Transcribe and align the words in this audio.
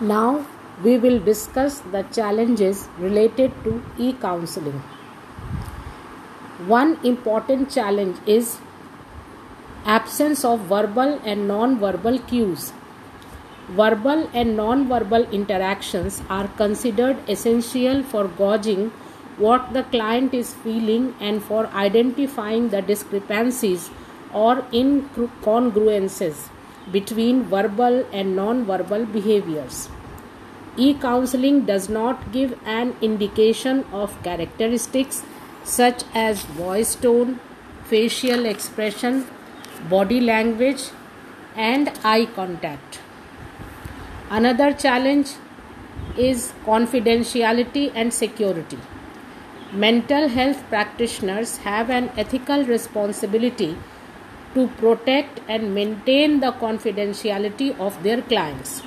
Now 0.00 0.46
we 0.84 0.96
will 0.96 1.18
discuss 1.18 1.80
the 1.80 2.02
challenges 2.12 2.88
related 3.00 3.52
to 3.64 3.82
e 3.98 4.12
counseling. 4.12 4.80
One 6.68 7.00
important 7.02 7.68
challenge 7.68 8.16
is 8.24 8.58
absence 9.84 10.44
of 10.44 10.60
verbal 10.60 11.20
and 11.24 11.48
non 11.48 11.80
verbal 11.80 12.20
cues. 12.20 12.72
Verbal 13.70 14.30
and 14.32 14.56
non 14.56 14.86
verbal 14.86 15.24
interactions 15.32 16.22
are 16.30 16.46
considered 16.46 17.16
essential 17.28 18.04
for 18.04 18.28
gauging 18.28 18.92
what 19.36 19.72
the 19.72 19.82
client 19.82 20.32
is 20.32 20.54
feeling 20.54 21.16
and 21.18 21.42
for 21.42 21.66
identifying 21.74 22.68
the 22.68 22.82
discrepancies 22.82 23.90
or 24.32 24.62
incongruences 24.70 26.50
between 26.92 27.42
verbal 27.44 28.04
and 28.12 28.36
non 28.36 28.64
verbal 28.64 29.06
behaviors. 29.06 29.88
E 30.76 30.94
counseling 30.94 31.64
does 31.66 31.88
not 31.88 32.30
give 32.32 32.58
an 32.64 32.94
indication 33.00 33.84
of 33.92 34.22
characteristics 34.22 35.22
such 35.64 36.04
as 36.14 36.44
voice 36.60 36.94
tone, 36.94 37.40
facial 37.84 38.46
expression, 38.46 39.26
body 39.90 40.20
language, 40.20 40.90
and 41.56 41.90
eye 42.04 42.26
contact. 42.34 43.00
Another 44.30 44.72
challenge 44.72 45.32
is 46.16 46.52
confidentiality 46.64 47.90
and 47.94 48.12
security. 48.12 48.78
Mental 49.72 50.28
health 50.28 50.62
practitioners 50.68 51.58
have 51.58 51.90
an 51.90 52.10
ethical 52.16 52.64
responsibility 52.64 53.76
to 54.54 54.66
protect 54.78 55.40
and 55.48 55.74
maintain 55.74 56.40
the 56.40 56.52
confidentiality 56.52 57.78
of 57.78 58.02
their 58.02 58.22
clients. 58.22 58.82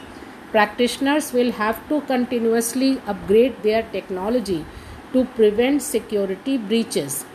Practitioners 0.52 1.32
will 1.32 1.52
have 1.54 1.88
to 1.88 2.02
continuously 2.02 3.02
upgrade 3.08 3.62
their 3.64 3.84
technology 3.92 4.66
to 5.14 5.26
prevent 5.26 5.82
security 5.82 6.58
breaches. 6.58 7.26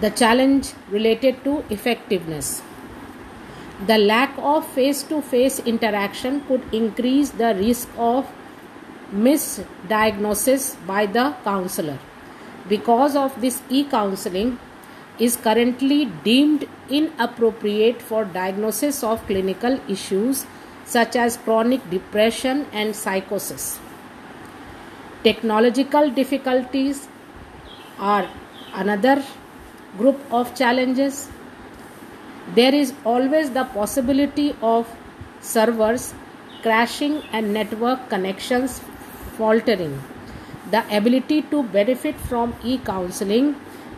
The 0.00 0.10
challenge 0.10 0.72
related 0.90 1.44
to 1.44 1.64
effectiveness. 1.70 2.62
The 3.86 3.98
lack 3.98 4.34
of 4.38 4.66
face 4.66 5.02
to 5.04 5.20
face 5.22 5.60
interaction 5.60 6.40
could 6.46 6.62
increase 6.72 7.30
the 7.30 7.54
risk 7.54 7.88
of 7.96 8.26
misdiagnosis 9.12 10.74
by 10.86 11.06
the 11.06 11.34
counselor. 11.44 11.98
Because 12.68 13.14
of 13.14 13.40
this 13.40 13.62
e 13.68 13.84
counseling, 13.84 14.58
is 15.18 15.36
currently 15.36 16.06
deemed 16.24 16.66
inappropriate 16.90 18.02
for 18.02 18.24
diagnosis 18.24 19.02
of 19.04 19.24
clinical 19.26 19.78
issues 19.88 20.44
such 20.84 21.16
as 21.16 21.36
chronic 21.38 21.88
depression 21.90 22.66
and 22.72 22.94
psychosis. 22.94 23.78
Technological 25.22 26.10
difficulties 26.10 27.08
are 27.98 28.28
another 28.74 29.22
group 29.96 30.18
of 30.30 30.54
challenges. 30.54 31.28
There 32.54 32.74
is 32.74 32.92
always 33.04 33.50
the 33.50 33.64
possibility 33.64 34.54
of 34.60 34.88
servers 35.40 36.12
crashing 36.62 37.22
and 37.32 37.52
network 37.52 38.08
connections 38.08 38.80
faltering. 39.38 40.02
The 40.70 40.84
ability 40.96 41.42
to 41.42 41.62
benefit 41.62 42.16
from 42.16 42.54
e 42.64 42.78
counseling 42.78 43.54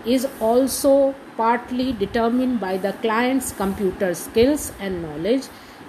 is 0.06 0.26
also 0.40 1.14
partly 1.36 1.92
determined 1.92 2.60
by 2.60 2.76
the 2.76 2.92
client's 3.04 3.52
computer 3.52 4.14
skills 4.14 4.72
and 4.78 5.02
knowledge, 5.02 5.42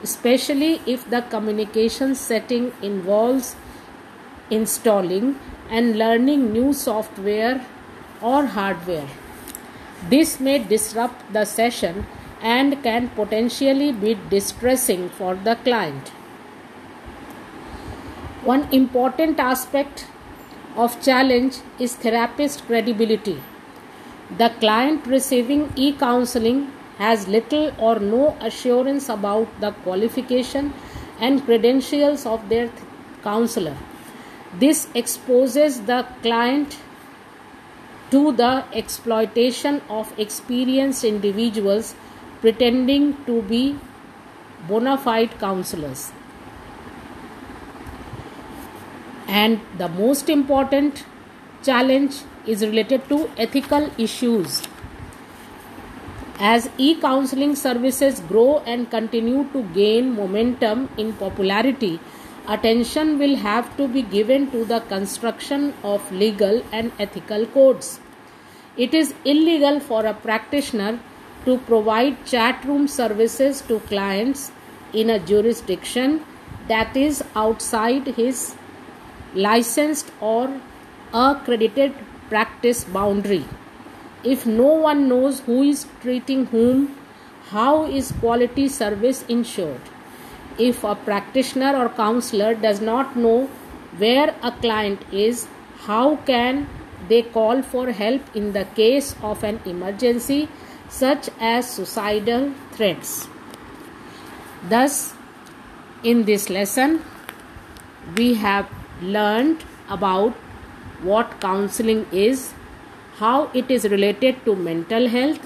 especially 0.04 0.82
if 0.86 1.10
the 1.10 1.22
communication 1.22 2.16
setting 2.16 2.74
involves 2.82 3.56
installing 4.50 5.40
and 5.70 5.98
learning 5.98 6.52
new 6.52 6.74
software 6.74 7.66
or 8.22 8.46
hardware. 8.46 9.08
This 10.10 10.40
may 10.40 10.60
disrupt 10.60 11.34
the 11.34 11.46
session 11.46 12.06
and 12.42 12.82
can 12.84 13.10
potentially 13.10 13.92
be 13.92 14.18
distressing 14.30 15.10
for 15.10 15.36
the 15.36 15.56
client. 15.56 16.10
One 18.44 18.68
important 18.72 19.40
aspect 19.40 20.08
of 20.76 21.02
challenge 21.02 21.58
is 21.80 21.96
therapist 21.96 22.66
credibility 22.68 23.42
the 24.36 24.50
client 24.60 25.06
receiving 25.08 25.72
e 25.76 25.94
counseling 25.94 26.72
has 26.98 27.28
little 27.28 27.72
or 27.80 28.00
no 28.00 28.36
assurance 28.42 29.08
about 29.08 29.48
the 29.62 29.72
qualification 29.84 30.74
and 31.20 31.44
credentials 31.46 32.26
of 32.26 32.50
their 32.50 32.68
th- 32.68 32.84
counselor. 33.24 33.78
This 34.60 34.88
exposes 34.94 35.82
the 35.82 36.06
client 36.22 36.78
to 38.12 38.32
the 38.32 38.66
exploitation 38.74 39.82
of 39.90 40.14
experienced 40.20 41.04
individuals 41.04 41.96
pretending 42.42 43.24
to 43.26 43.42
be 43.44 43.80
bona 44.68 44.98
fide 44.98 45.40
counselors. 45.40 46.12
And 49.28 49.60
the 49.78 49.88
most 49.88 50.30
important 50.30 51.06
challenge 51.68 52.18
is 52.46 52.66
related 52.66 53.08
to 53.10 53.30
ethical 53.46 53.90
issues. 53.98 54.64
As 56.40 56.70
e 56.78 56.90
counseling 57.02 57.56
services 57.56 58.20
grow 58.32 58.60
and 58.74 58.90
continue 58.92 59.44
to 59.54 59.64
gain 59.78 60.14
momentum 60.16 60.90
in 60.98 61.14
popularity, 61.14 62.00
attention 62.48 63.18
will 63.20 63.36
have 63.38 63.72
to 63.78 63.88
be 63.88 64.04
given 64.18 64.52
to 64.52 64.64
the 64.66 64.80
construction 64.82 65.74
of 65.84 66.12
legal 66.12 66.62
and 66.72 66.92
ethical 67.00 67.48
codes. 67.48 68.00
It 68.78 68.94
is 68.94 69.14
illegal 69.26 69.80
for 69.80 70.06
a 70.06 70.14
practitioner 70.14 71.00
to 71.46 71.58
provide 71.72 72.24
chat 72.26 72.64
room 72.66 72.88
services 72.88 73.62
to 73.72 73.80
clients 73.92 74.52
in 74.94 75.10
a 75.10 75.20
jurisdiction 75.20 76.24
that 76.68 76.96
is 76.96 77.24
outside 77.36 78.08
his 78.22 78.56
licensed 79.34 80.12
or 80.22 80.62
accredited 81.14 81.94
practice 82.30 82.84
boundary. 82.84 83.46
If 84.24 84.46
no 84.46 84.74
one 84.74 85.08
knows 85.08 85.42
who 85.42 85.64
is 85.64 85.86
treating 86.02 86.48
whom, 86.48 86.96
how 87.50 87.86
is 87.86 88.12
quality 88.12 88.68
service 88.68 89.24
ensured? 89.30 89.82
If 90.58 90.84
a 90.84 90.96
practitioner 90.96 91.76
or 91.78 91.90
counselor 91.90 92.56
does 92.56 92.82
not 92.82 93.16
know 93.16 93.50
where 93.98 94.36
a 94.44 94.52
client 94.52 95.02
is, 95.12 95.48
how 95.86 96.18
can 96.18 96.68
they 97.08 97.22
call 97.22 97.62
for 97.62 97.92
help 97.92 98.36
in 98.36 98.54
the 98.54 98.66
case 98.66 99.16
of 99.22 99.44
an 99.44 99.62
emergency 99.66 100.50
such 100.90 101.30
as 101.40 101.70
suicidal 101.70 102.54
threats? 102.72 103.28
Thus, 104.68 105.14
in 106.04 106.26
this 106.26 106.50
lesson, 106.50 107.04
we 108.16 108.34
have 108.34 108.68
learned 109.02 109.64
about 109.90 110.36
what 111.02 111.40
counseling 111.42 112.06
is, 112.12 112.54
how 113.18 113.50
it 113.54 113.70
is 113.70 113.86
related 113.86 114.44
to 114.46 114.56
mental 114.56 115.08
health, 115.08 115.40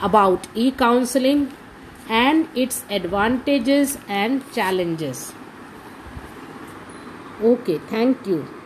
about 0.00 0.46
e 0.54 0.70
counseling, 0.70 1.52
and 2.08 2.48
its 2.54 2.84
advantages 2.90 3.98
and 4.08 4.42
challenges. 4.52 5.32
Okay, 7.42 7.78
thank 7.90 8.26
you. 8.26 8.57